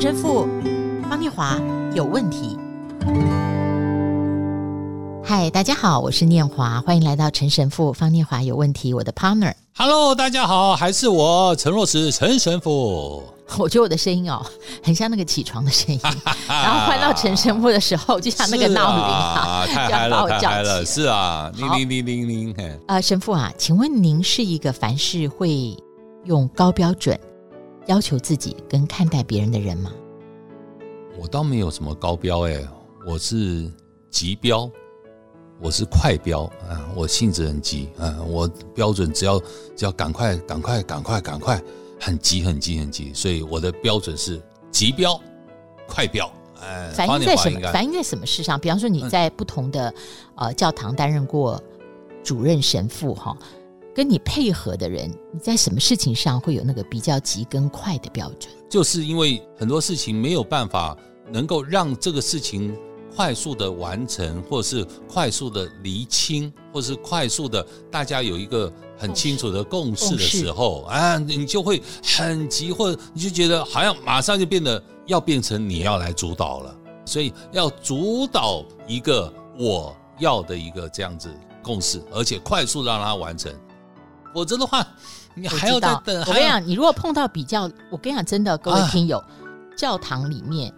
[0.00, 0.46] 陈神父
[1.10, 1.58] 方念华
[1.92, 2.56] 有问题。
[5.24, 8.94] 嗨，大家好，我是念华，欢迎来到陈神父方念华有问题。
[8.94, 9.52] 我的 partner。
[9.76, 13.24] Hello，大家好，还是我陈若石陈神父。
[13.58, 14.40] 我觉得我的声音哦，
[14.84, 16.00] 很像那个起床的声音，
[16.46, 22.80] 然后换到陈神父的时候，就像那个 闹铃啊，太嗨了，太嗨了，是啊，铃铃铃铃铃。
[22.86, 25.76] 呃，神父啊，请问您是一个凡事会
[26.24, 27.18] 用高标准
[27.88, 29.90] 要求自己跟看待别人的人吗？
[31.18, 32.62] 我倒没有什么高标哎，
[33.06, 33.70] 我是
[34.10, 34.70] 急标，
[35.58, 39.40] 我是快标啊，我性子很急啊，我标准只要
[39.74, 41.60] 只要赶快赶快赶快赶快。
[42.00, 45.20] 很急，很急，很急，所以我的标准是急标、
[45.88, 46.30] 快标。
[46.60, 47.72] 哎，反映在什么？
[47.72, 48.56] 反映在什么事上？
[48.60, 49.90] 比方说你在不同的、
[50.36, 51.60] 嗯、呃教堂担任过
[52.22, 53.36] 主任神父哈，
[53.98, 58.54] 跟你配合的人，你在什么事情上会有那个比较急跟快的标准？
[58.70, 60.96] 就是因为很多事情没有办法
[61.32, 62.72] 能够让这个事情
[63.16, 68.72] 快速的完成，或者是快速的厘清，或者是快速的大家有一个。
[69.00, 83.54] 很清楚的共识的时候啊，你就会很急，或者你就觉得好像马上就变得要变成你要来主导了，所以要主导一个我要的一个这样子共识，而且快速让它完成，
[84.34, 84.86] 否则的话
[85.34, 86.20] 你还要再等。
[86.26, 89.26] 我跟你讲，你如果碰到比较，我跟你讲真的，各位听友，啊、
[89.76, 90.72] 教堂里面。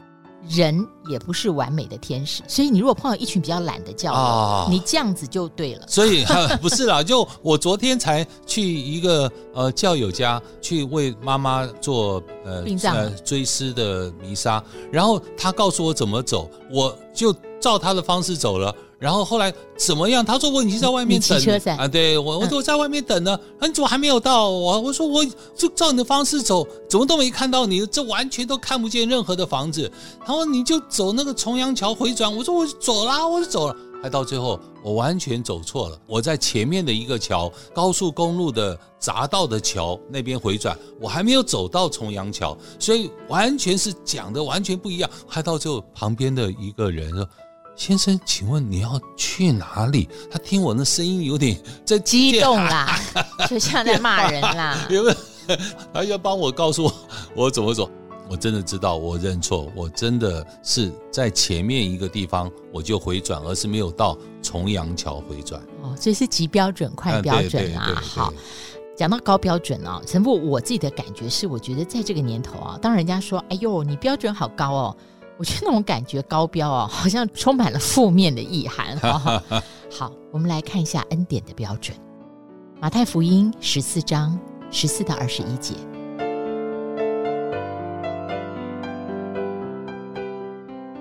[0.49, 0.75] 人
[1.07, 5.87] 也不是完美的天使，所以你如果碰到一群比较懒的教友，哦、你这样子就对了。
[5.87, 6.25] 所以
[6.63, 18.75] 不是啦，就我昨天才去一个呃教友家去为妈妈做呃呃追思的弥撒，然后他告诉我怎么走，我就照他的方式走了。
[19.01, 20.23] 然后后来怎么样？
[20.23, 24.51] 他说我已经在外面等啊，对我我说我在外面等呢，啊、你怎么还没有到？
[24.51, 25.25] 我我说我
[25.57, 29.91] 就照你的方式走，怎么都没看到你，这完全都看不见任何的房子。
[30.23, 33.77] 他说你就走那个重阳桥回转，我说我走啦，我就走了。
[34.03, 45.09] 还到最后我完全走错了，我在前面的一个桥，高速公路的匝道的桥那边回转，我还没有走到重阳桥，所以完全是讲的完全不一样。
[45.27, 47.27] 还到最后旁边的一个人说。
[47.81, 50.07] 先生，请问你要去哪里？
[50.31, 52.95] 他听我那声音有点在激动啦，
[53.49, 54.87] 就像在骂人啦。
[54.91, 55.17] 有没有？
[55.91, 56.95] 他要帮我告诉我
[57.35, 57.91] 我怎么走？
[58.29, 65.59] 我真的知道，我认错，我真的是在前面一个地方我就回转，而是没有到重阳桥回转。
[65.83, 67.99] 哦，这是极标准、快标准啊。
[68.05, 68.31] 好，
[68.95, 74.97] 讲到高标准啊，陈父，我自己的感觉是，我觉得在这个年头啊，当人家说“哎呦，你标准好高哦”。
[75.41, 78.95] 我觉得那种感觉高标哦，好像充满了负面的意涵。
[79.91, 81.97] 好，我们来看一下恩典的标准。
[82.79, 84.39] 马太福音十四章
[84.71, 85.75] 十四到二十一节，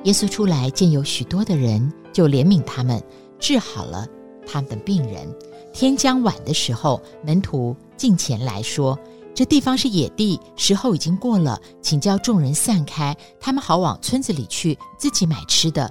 [0.05, 3.03] 耶稣出来见有许多的人，就怜悯他们，
[3.39, 4.07] 治好了
[4.47, 5.27] 他们的病人。
[5.73, 8.97] 天将晚的时候，门徒进前来说。
[9.33, 15.89] 这地方是野地，时候已经过了，请叫众人散开，他们好往村子里去，自己买吃的。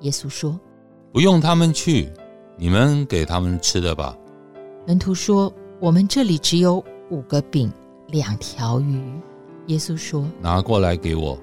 [0.00, 0.58] 耶稣说
[1.12, 2.10] ：“不用他们去，
[2.56, 4.16] 你们给他们吃的吧。”
[4.86, 7.70] 门徒说：“我们这里只有五个饼，
[8.08, 9.02] 两条鱼。”
[9.66, 11.38] 耶稣说：“拿过来给我。”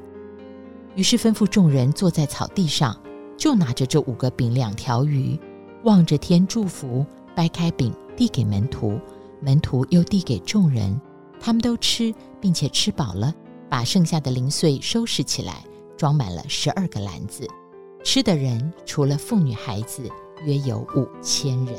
[0.96, 3.00] 于是吩咐众人坐在草地上，
[3.38, 5.40] 就拿着这五个饼两条鱼，
[5.84, 9.00] 望着天祝福，掰开饼递给门徒。
[9.42, 11.00] 门徒又递给众人，
[11.40, 13.34] 他们都吃，并且吃饱了，
[13.70, 15.64] 把剩下的零碎收拾起来，
[15.98, 17.48] 装满了十二个篮子。
[18.04, 20.10] 吃的人除了妇女孩子，
[20.46, 21.76] 约有五千人。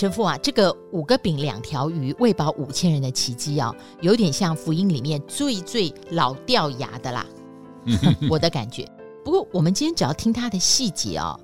[0.00, 7.26] 神父啊，这个五个饼两条鱼喂饱五千人的奇迹啊，有点像福音里面最最老掉牙的啦，
[8.30, 8.90] 我的感觉。
[9.22, 11.38] 不过我们今天只要听他的细节哦，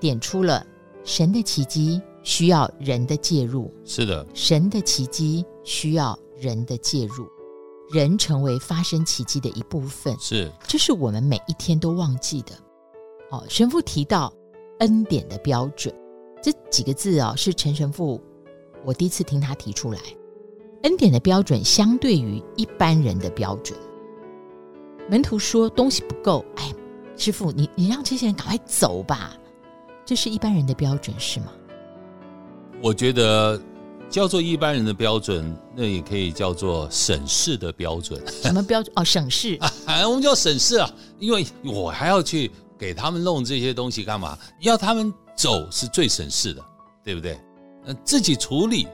[0.00, 0.66] 点出了
[1.04, 3.72] 神的奇迹需要人的介入。
[3.84, 7.28] 是的，神的奇迹需要人的介入，
[7.92, 10.16] 人成为发生奇迹的一部分。
[10.18, 12.56] 是，这是我们每一天都忘记的。
[13.30, 14.32] 哦，神父提到
[14.80, 15.94] 恩典的标准。
[16.44, 18.20] 这几个字啊、哦，是陈神父，
[18.84, 20.00] 我第一次听他提出来。
[20.82, 23.78] 恩典的标准相对于一般人的标准。
[25.08, 26.70] 门徒说东西不够，哎，
[27.16, 29.34] 师傅，你你让这些人赶快走吧。
[30.04, 31.46] 这是一般人的标准是吗？
[32.82, 33.58] 我觉得
[34.10, 38.22] 叫做一般人的标准，那也可以叫做省事的标准。
[38.26, 38.92] 什么标准？
[38.96, 39.58] 哦，省事。
[39.86, 42.50] 啊，我们叫省事啊，因为我还要去。
[42.76, 44.36] 给他们弄这些东西干嘛？
[44.60, 46.62] 要他们走是最省事的，
[47.02, 47.38] 对不对？
[47.84, 48.86] 呃，自己处理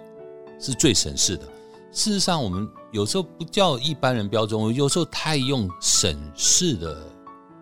[0.58, 1.44] 是最省事的。
[1.92, 6.96] 事实上，我们有时候不叫一般人标准，我有时候太用省事的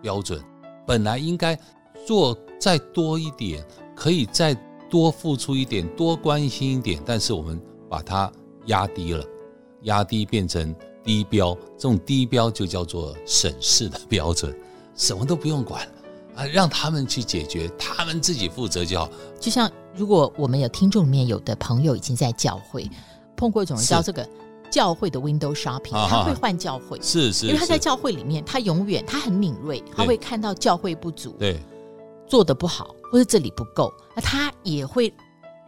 [0.01, 0.43] 标准。
[0.85, 1.59] 本来应该
[2.05, 3.65] 做再多一点，
[3.95, 4.53] 可以再
[4.89, 8.31] 多付出一点，多关心一点，但是我们把它
[8.65, 9.23] 压低了，
[9.83, 14.55] 压低变成低标，这种低标就叫做省事的标准，
[14.95, 15.87] 什么都不用管
[16.39, 19.09] 啊，让他们去解决，他们自己负责就好。
[19.39, 22.89] 就像如果我们有听众里面有的朋友已经在教会。
[23.37, 24.27] 碰过一种人叫这个
[24.69, 31.57] 教会的 window shopping，他会换教会，是是，因为他在教会里面，他永远他很敏锐，他会看到教会不足，对，
[32.27, 35.09] 做的不好或者这里不够，那他也会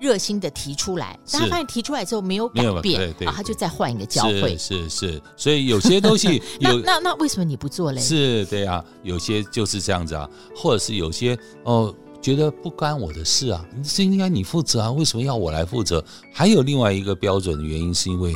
[0.01, 1.18] 热心的提出来。
[1.31, 8.01] 但他发现提出来之后没有改变，啊，他就再换一个教会，是是，所以有些东西 那那那为什么你不做嘞？
[8.01, 11.95] 是对啊，有些就是这样子啊，或者是有些哦。
[12.21, 14.92] 觉得不关我的事啊，是应该你负责啊？
[14.92, 16.06] 为什么要我来负责？
[16.31, 18.31] 还有另外一个标准的原因，是因为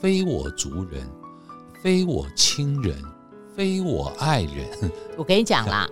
[0.00, 1.04] 非我族人，
[1.82, 2.96] 非我亲人，
[3.56, 4.92] 非我爱人。
[5.16, 5.90] 我跟你讲啦，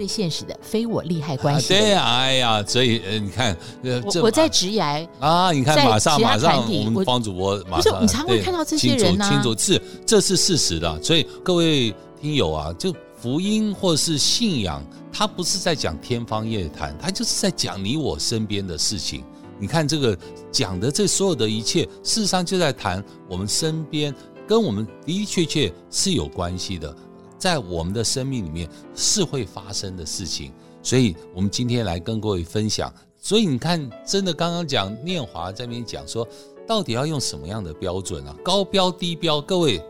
[0.00, 1.68] 最现实的，非我利害关系。
[1.68, 11.02] 对啊，哎呀，所以呃，你看，呃，我我在职涯啊，你看，马上马上，我们方主播马上，你常会看到这些人呢，清楚是，这是事实的。
[11.02, 12.94] 所以各位听友啊，就。
[13.20, 14.82] 福音或是信仰，
[15.12, 19.22] 它不是在讲天方夜谭，它就是在讲你我身边的事情。
[19.58, 20.16] 你看这个
[20.50, 24.14] 讲的这所有的一切，事实上就在谈我们身边
[24.48, 26.96] 跟我们的的确确是有关系的，
[27.40, 30.52] 在我们的生命里面是会发生的事情。
[30.82, 32.92] 所以我们今天来跟各位分享。
[33.16, 36.26] 所以你看，真的刚刚讲念华在那边讲说，
[36.66, 38.36] 到底要用什么样的标准啊？
[38.44, 39.40] 高标低标？
[39.40, 39.82] 各位，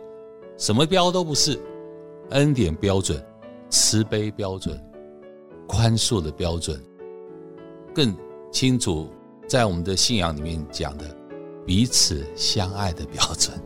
[0.57, 1.61] 什么标都不是。
[2.31, 3.21] 恩典标准、
[3.69, 4.81] 慈悲标准、
[5.67, 6.81] 宽恕的标准，
[7.93, 8.17] 更
[8.53, 9.09] 清楚
[9.49, 11.05] 在我们的信仰里面讲的
[11.67, 13.61] 彼此相爱的标准。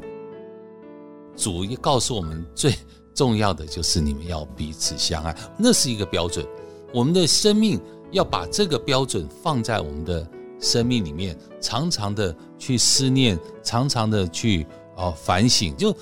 [1.36, 2.72] 主一告诉我们最
[3.14, 6.44] 重要的就是你们要彼此相爱，那是一个标准。
[6.92, 7.80] 我们的生命
[8.10, 10.26] 要把这个标准放在我们的
[10.60, 14.66] 生命里面，常常的去思念，常常的去
[14.96, 15.76] 啊反省。
[15.76, 15.94] 就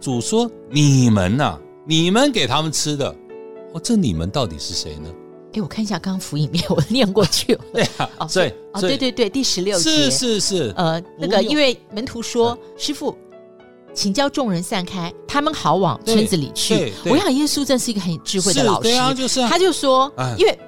[0.00, 1.60] 主说你们呐、啊。
[1.86, 3.14] 你们给他们吃的，
[3.74, 5.14] 哦，这你们到底是谁呢？
[5.52, 7.54] 哎，我看一下刚刚福音里面，我念过去。
[7.74, 8.26] 对啊，
[8.80, 13.14] 对对对，第十六节是是是，呃，那个因为门徒说，师父，
[13.94, 16.92] 请叫众人散开，他们好往村子里去。
[17.06, 20.58] 我想耶稣真是一个很智慧的老师，对啊，就是他就说，因为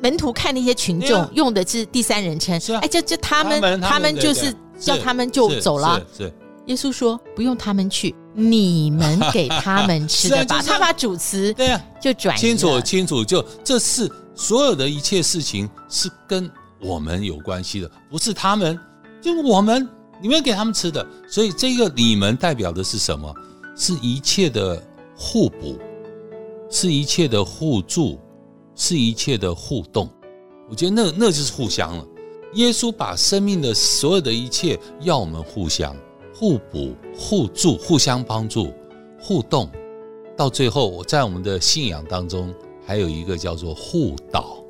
[0.00, 6.00] 门徒看那些群众用的是第三人称，哎，就就他们他们就是叫他们就走了。
[6.16, 6.32] 是
[6.66, 8.14] 耶稣说不用他们去。
[8.36, 11.80] 你们给他们吃的 吧，他把主词对啊。
[12.02, 16.50] 就转清楚清楚，就这是所有的一切事情是跟
[16.80, 18.76] 我们有关系的，不是他们，
[19.22, 19.88] 就我们，
[20.24, 23.30] 你们给他们吃的，所以这个你们代表的是什么？
[23.76, 24.82] 是一切的
[25.14, 25.78] 互补，
[26.70, 28.18] 是一切的互助，
[28.74, 30.08] 是一切的互动。
[30.70, 32.06] 我觉得那那就是互相了。
[32.54, 35.94] 耶稣把生命的所有的一切要我们互相。
[36.34, 38.72] 互补、互助、互相帮助、
[39.20, 39.70] 互动，
[40.34, 42.52] 到最后，我在我们的信仰当中，
[42.86, 44.64] 还有一个叫做互祷，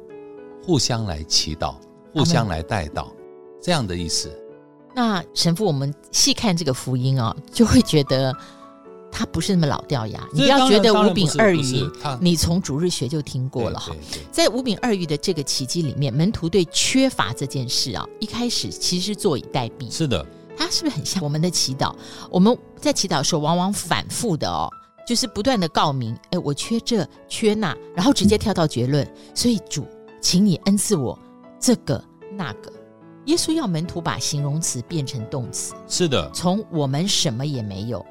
[0.65, 1.77] 互相来祈祷，
[2.13, 3.07] 互相来带祷，
[3.63, 4.37] 这样的意思。
[4.95, 8.35] 那神父，我们细看这个福音啊， 就会觉得
[9.11, 10.25] 他不是那么老掉牙。
[10.33, 13.95] 你不要觉得五饼二鱼，你从主日学就听过了哈。
[14.31, 19.93] 在五饼二鱼的这个奇迹里面，门徒对缺乏这件事啊，一开始其实坐以待毙。
[19.93, 20.25] 是的。
[20.57, 21.93] 它是不是很像我们的祈祷？
[22.31, 24.71] 我们在祈祷的时候，往往反复的哦，
[25.05, 29.05] 就是不断的告明，哎，我缺这缺那，然后直接跳到结论。
[29.35, 29.85] 所以主，
[30.21, 31.19] 请你恩赐我
[31.59, 32.01] 这个
[32.37, 32.73] 那个。
[33.27, 38.05] 耶稣要门徒把形容词变成动词，是的，从我们什么也没有，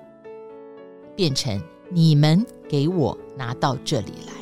[1.15, 4.33] 变成你们给我拿到这里来。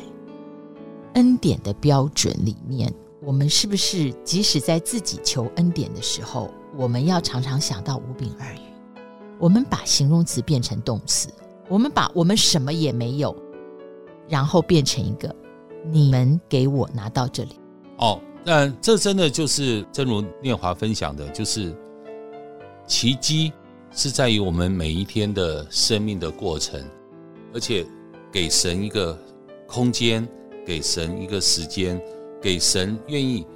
[1.14, 6.50] 恩典的标准里面，我们是不是即使在自己求恩典的时候？
[6.74, 8.60] 我们要常常想到五饼二鱼，
[9.38, 11.28] 我们把形容词变成动词，
[11.68, 13.36] 我们把我们什么也没有，
[14.26, 15.36] 然后变成一个
[15.90, 17.60] 你们给我拿到这里。
[17.98, 21.74] 哦，那这真的就是正如念华分享的，就是
[22.86, 23.52] 奇迹
[23.92, 26.84] 是在于我们每一天的生命的过程，
[27.54, 27.86] 而且
[28.32, 29.18] 给神一个
[29.66, 30.26] 空间，
[30.66, 32.00] 给神一个时间，
[32.40, 33.46] 给神愿意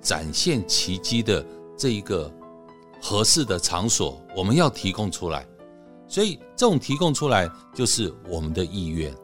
[0.00, 1.44] 展现奇迹的
[1.76, 2.32] 这一个。
[3.06, 5.46] 合适的场所，我们要提供出来，
[6.08, 9.14] 所以这种提供出来就是我们的意愿。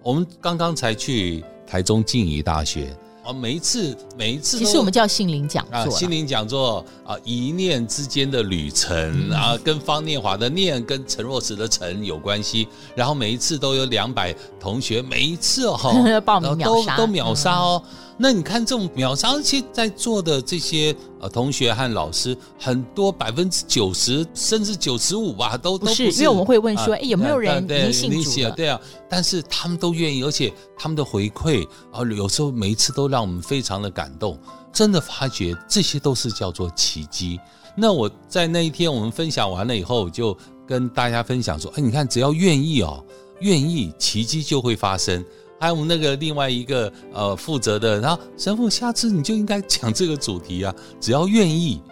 [0.00, 2.96] 我们刚刚才去台中静宜大学。
[3.30, 12.66] 啊，每一次每一次，其实我们叫心灵讲座啊，心灵讲座啊，一念之间的旅程、嗯、啊，跟方念华的念跟陈若慈的陈有关系。
[12.94, 15.78] 然后每一次都有两百同学，每一次哦，
[16.24, 17.82] 报名秒杀都都秒杀哦。
[17.84, 17.90] 嗯
[18.22, 28.50] 那你看这种秒杀，而且在座的这些呃同学和老师，很多百分之九十甚至九十五吧，都不是，都不是，因为我们会问说，哎、呃，有没有人已经信主了？
[28.50, 34.38] 对啊，但是他们都愿意，而且他们的回馈啊，有时候每一次都让我们非常的感动，
[34.70, 37.40] 真的发觉这些都是叫做奇迹。
[37.74, 40.36] 那我在那一天我们分享完了以后，就
[40.66, 43.02] 跟大家分享说，哎，你看，只要愿意哦，
[43.40, 45.24] 愿意，奇迹就会发生。
[45.60, 50.74] 还有我们那个另外一个呃负责的，然后神父，下次你就应该讲这个主题啊！
[50.98, 51.82] 只要愿意，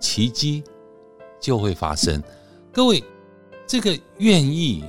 [0.00, 0.64] 奇迹
[1.38, 2.22] 就会发生。
[2.72, 3.04] 各位，
[3.66, 4.82] 这个愿意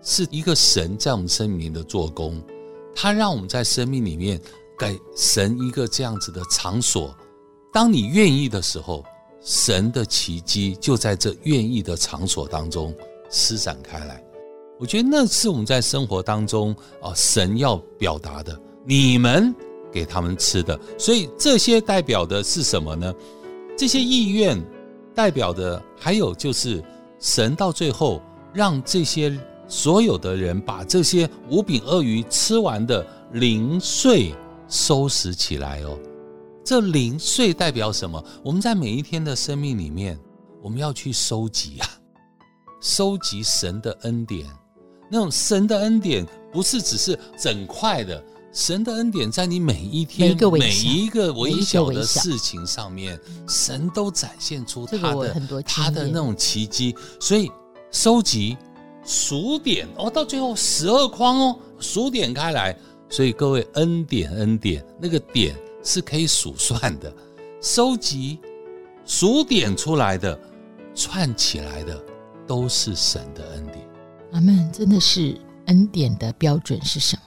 [0.00, 2.40] 是一个神在我们生命里的做工，
[2.94, 4.40] 他让我们在生命里面
[4.78, 7.12] 给神一个这样子的场所。
[7.72, 9.04] 当你愿意的时候，
[9.42, 12.94] 神的奇迹就在这愿意的场所当中
[13.28, 14.22] 施展开来。
[14.78, 19.54] 我觉得那是我们在生活当中啊，神要表达的，你们
[19.90, 23.14] 给他们吃的，所以这些代表的是什么呢？
[23.76, 24.62] 这些意愿
[25.14, 26.82] 代表的还有就是
[27.18, 28.20] 神到最后
[28.52, 34.34] 让这些所有的人把这些五饼二鱼吃完的零碎
[34.68, 35.98] 收拾起来哦。
[36.62, 38.22] 这零碎代表什么？
[38.42, 40.18] 我们在每一天的生命里面，
[40.62, 41.88] 我们要去收集啊，
[42.80, 44.46] 收集神的恩典。
[45.08, 48.22] 那种神的恩典不是只是整块的，
[48.52, 56.94] 神的恩典在你每一天每一个微小的事情上面，神都展现出他的他的那种奇迹。
[57.20, 57.50] 所以
[57.90, 58.56] 收集
[59.04, 62.76] 数点哦，到最后十二框哦，数点开来。
[63.08, 67.14] 所以各位恩典恩典，那个点是可以数算的，
[67.62, 68.40] 收集
[69.04, 70.36] 数点出来的
[70.92, 72.04] 串起来的
[72.44, 73.88] 都是神的恩典。
[74.36, 77.22] 阿们，真的是恩典的标准是什么？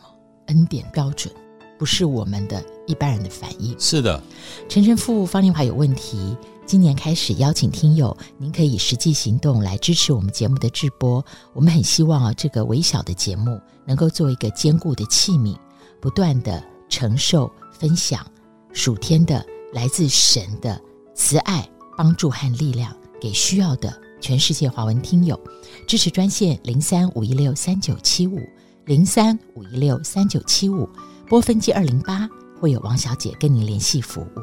[0.45, 1.33] 恩典标准
[1.79, 3.75] 不是我们的一般人的反应。
[3.79, 4.21] 是的，
[4.69, 6.37] 陈神父方念华有问题。
[6.67, 11.25] 今年开始邀请听友，您可以实际行动来支持我们节目的制播。
[11.51, 15.57] 我们很希望啊，这个微小的节目能够做一个坚固的器皿，
[15.99, 18.23] 不断的承受、分享
[18.71, 20.79] 属天的来自神的
[21.15, 23.91] 慈爱、帮助和力量给需要的。
[24.19, 25.39] 全世界华文听友
[25.87, 28.39] 支持专线零三五一六三九七五
[28.85, 30.89] 零三五一六三九七五，
[31.27, 32.27] 拨分机二零八，
[32.59, 34.41] 会有王小姐跟您联系服务。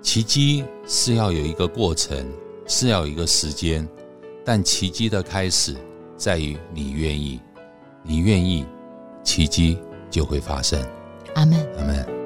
[0.00, 2.26] 奇迹是要有一个过程，
[2.66, 3.88] 是要有一个时间，
[4.44, 5.76] 但奇迹的开始
[6.16, 7.40] 在于你愿意，
[8.02, 8.64] 你愿意，
[9.24, 9.78] 奇迹
[10.10, 10.80] 就会发生。
[11.34, 12.21] 阿门，阿门。